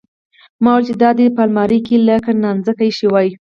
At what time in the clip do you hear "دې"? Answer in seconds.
1.17-1.25